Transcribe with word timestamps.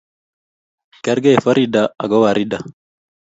Kergei 1.03 1.37
Farida 1.43 1.81
ago 2.03 2.17
Waridi 2.23 2.59